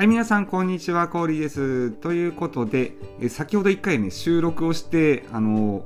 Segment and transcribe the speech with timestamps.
[0.00, 1.90] はい、皆さん、こんにちは、コーリーです。
[1.90, 5.84] ということで、え先ほど1回ね、収録をして、あの、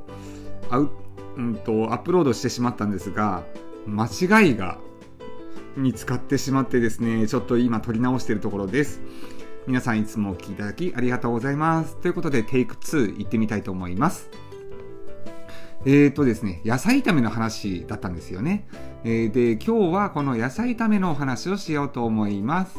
[0.71, 0.91] アウ
[1.37, 3.43] うんと、アップロードしてしまったんですが、
[3.89, 4.79] 間違いが
[5.77, 9.01] 見つかってしまってですね、ちょっと今撮り直しているところです。
[9.67, 11.97] 皆さんいつもお聴きいただきありがとうございます。
[11.97, 14.31] ということで、テイク2行ってみたいと思います。
[15.87, 18.69] えーとですね、野菜炒めの話だったんですよね。
[19.03, 22.79] えー、で、今日はこの野菜炒めのお話をしようと思います。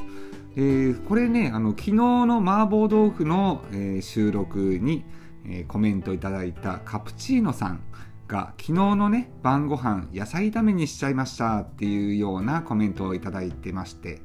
[0.57, 5.03] えー、これね、あの、昨日の麻婆豆腐の、えー、収録に、
[5.45, 7.83] えー、コメントいただいたカプチーノさん
[8.27, 14.21] が昨日のね、晩ご飯野菜炒めにしちゃいましたっていうようなコメントをいただいてまして、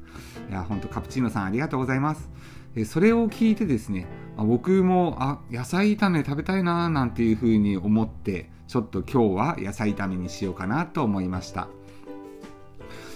[0.49, 2.29] いや、ほんとカプチーノさんありがとうございます。
[2.75, 11.67] えそれを聞いてですね、僕も、あ、野菜炒め食べたいななんていうふうに思って、ちょっと今日は野菜炒めにしようかなと思いました。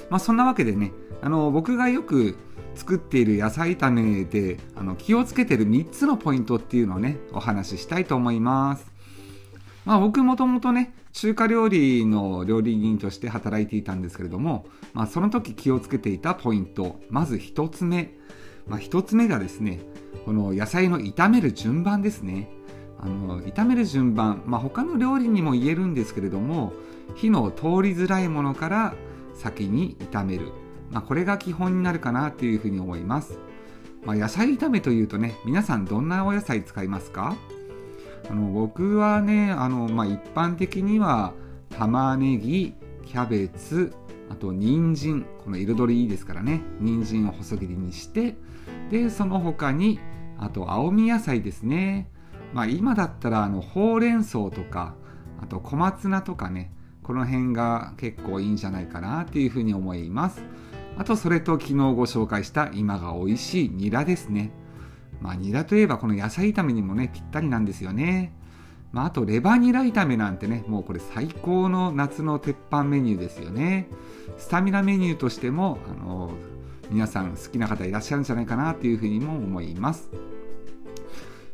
[0.09, 2.37] まあそんなわけでね、あの、僕がよく
[2.75, 8.91] 作っている野菜炒めであの気をつけてる3つのポイントっていうのをね、お話ししたいと思います。
[9.85, 18.13] まあ僕もともとね、中華料理の料理人として働いていたんですけれども、まあその時気をつけていたポイント、まず1つ目。
[18.67, 19.79] まあ1つ目がですね、
[20.25, 22.49] この野菜の炒める順番ですね。
[22.99, 26.73] あの炒める順番、まあ、他の料理にも言えるんですけれども
[27.15, 28.95] 火の通りづらいものから
[29.35, 30.51] 先に炒める、
[30.91, 33.39] まあ、これが基本になるかなというふうに思います、
[34.03, 37.35] まあ、野菜炒めというとね皆さんどんなお野菜使いますか？
[38.29, 41.33] あの僕はねあの、まあ、一般的には
[41.69, 42.73] 玉ねぎ
[43.05, 43.93] キャベツ
[44.29, 46.61] あと人参この彩りいいですからね。
[46.79, 48.35] 人参を細切りにして
[48.89, 49.99] でその他に
[50.39, 52.09] あと青み野菜ですね。
[52.53, 54.95] まあ、今だったらあのほうれん草とか
[55.41, 56.71] あと小松菜とかね
[57.03, 60.41] この辺が結構いいんじゃないかなっていうふうに思います。
[60.97, 64.51] あとそれと昨日ご紹介した今が美味しいニラですね。
[65.21, 68.33] まあニラといえばこの野菜炒めにもねぴったりなんですよね。
[68.91, 73.87] まあ、あとレバニラ炒めなんてねもうこれ最高の夏の鉄板メニューですよね。
[74.37, 76.31] スタミナメニューとしてもあの
[76.89, 80.09] 皆さん好きな方いらっしゃるんじゃないかなというふうにも思います。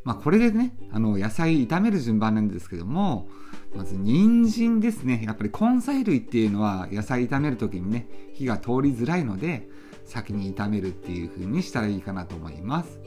[0.03, 3.28] まあ、これでね、あの、野菜炒める順番なんですけども、
[3.76, 5.24] まず、人参ですね。
[5.26, 9.70] やっぱり根菜類っていうのは、野菜炒める時にね、火が通りづらいので、
[10.06, 13.00] 先に炒めるっていう風にしたらいいかなと思います。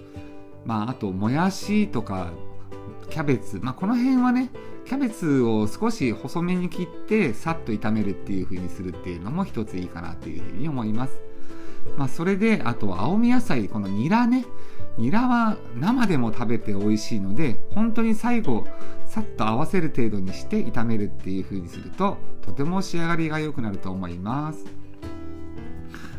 [0.65, 2.33] まあ、あと、もやしとか、
[3.11, 3.61] キャベツ。
[3.63, 4.51] まあ、この辺はね、
[4.87, 11.21] キャベツを少し細めに切って、さっと炒めるっていう風にするっていうのも一ついいかなという風に思います。
[11.99, 14.47] まあ、それで、あと、青み野菜、このニラね。
[14.97, 18.65] ニラは生でも食べて美味しいので本当に最後
[19.07, 24.65] さっと合わせる程度にして炒めるっていう風にするととても仕上がりが良くなると思います、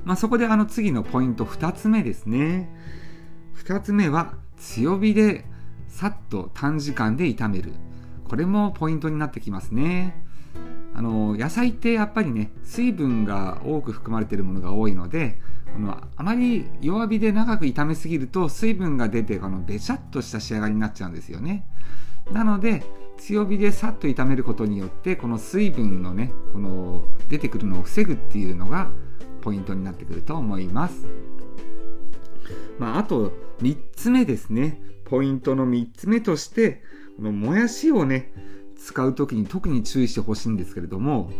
[0.03, 2.69] まあ、そこであの次のポイント2つ目ですね。
[3.63, 5.45] 2つ目は強火で
[5.87, 7.73] さっと短時間で炒める。
[8.27, 10.24] これもポイントになってきますね。
[10.97, 15.37] あの野菜ってやっぱりね水分が多く含まれているものが多いので
[15.73, 21.65] このあまり弱火で長く炒めすぎると水分が出てこのべちゃっとした仕上がりになっちゃうんですよね。
[22.31, 22.83] なので
[23.17, 28.89] 強火でさっと炒めることによってこの水分のねこの出てくるのを防ぐっていうのが
[29.41, 31.05] ポイントになってくると思います。
[32.79, 34.81] まあ、あと3つ目ですね。
[35.05, 36.81] ポイントの3つ目として
[37.17, 38.31] このもやしをね
[38.85, 41.31] 使う時に特に注意してほしいんですけれども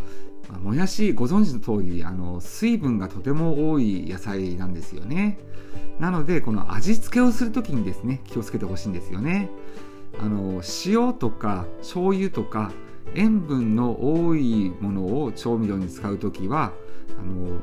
[0.64, 5.38] もやしご存知の通りあり水分がとても多い野菜なんですよね。
[6.00, 9.48] なのでこの味付けをする時にですね気をつけてほしいんですよね。
[10.20, 12.72] あの塩とか醤油とか
[13.14, 16.72] 塩分の多いものを調味料に使う時は
[17.18, 17.60] あの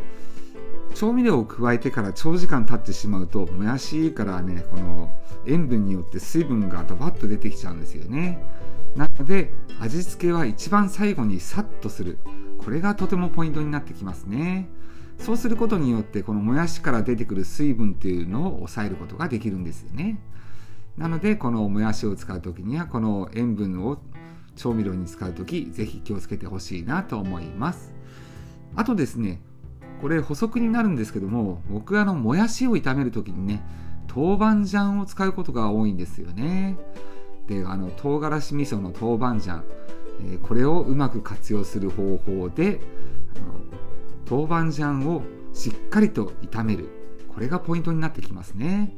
[0.93, 5.11] 調味料を加えてから長時間経ってしまうともやしからねこの
[5.45, 8.43] 塩分によって水分がドバッと出てきちゃうんですよね。
[8.95, 12.19] なので味付けは一番最後にさっとする。
[12.59, 14.69] これがとてもポイントになってきますね。
[15.19, 20.19] そうすることによってこのもやしから出てくる水分っていうのを抑えることができるんですよね。
[20.97, 23.97] なのでこのもやしを使う時にはこの塩分を
[24.55, 27.91] 調味料に使う時ぜひ気をつけてほしいなと思います。
[28.75, 29.41] あとですね
[30.03, 33.63] これ補足になるんですけども僕あのもやしを炒める時にね
[34.13, 36.77] 豆板醤を使うことが多いんですよね。
[37.47, 39.63] であの唐辛子味噌の豆板醤、
[40.19, 42.81] えー、これをうまく活用する方法で
[43.37, 43.39] あ
[44.35, 45.23] の豆板醤を
[45.53, 46.89] しっかりと炒める。
[47.29, 48.93] これがポイントになってきますね。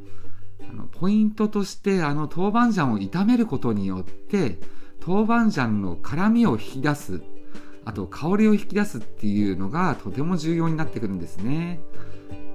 [0.68, 4.57] あのポイントとしてあの豆板醤を炒めることによって
[5.06, 7.22] 豆板醤の辛みを引き出す
[7.85, 11.79] あと香りを引き出すっていうのがとても重要になってくるんですね。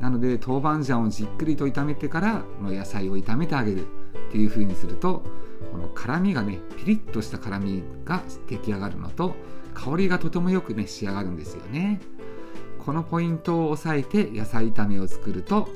[0.00, 5.22] なので豆板醤をじっくりと炒めてからの野菜を炒めてあげるっていう風にすると
[5.70, 9.36] この辛みがねピリッとした辛みが出来上がるのと
[9.74, 12.00] 香りがとてもよくね仕上がるんですよね。
[12.78, 15.68] このポイントを押さえて野菜炒めを作ると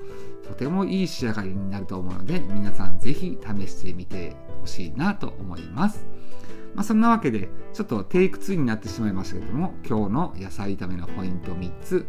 [0.49, 6.05] とてもいい仕上がりになると思うので皆さん是非試してみてほしいなと思います。
[6.75, 12.07] まあ、そんなわけでちょっとテイク2になってしまいましたけども今日の野菜炒めのポイント3つ。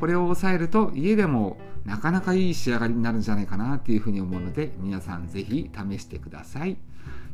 [0.00, 6.76] これを押さえると家でもなかなかいい仕上がりになるんじゃないかなっていうふうに思うので皆さん是非試してください。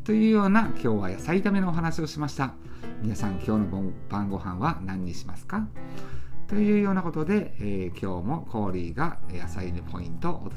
[0.04, 2.52] というような今日は野菜炒めのお話をしました。
[3.02, 5.66] 皆さん今日の晩ご飯は何にしますか？
[6.48, 10.50] というようなことで、えー、今日もコーリーが野菜のポイントを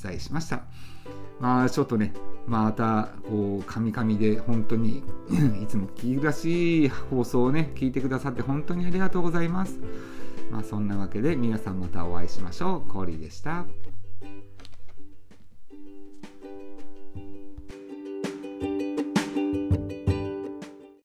[0.00, 0.62] お伝えしました。
[1.40, 2.12] まあちょっとね
[2.46, 5.02] またこうかみかみで本当に
[5.62, 9.78] いつも気らしい放送をね聞いてくださって本当にありがとうございます。
[10.50, 12.90] まあそんなわけで皆さんまたお会いしましょう。
[12.90, 13.66] コーリーでした。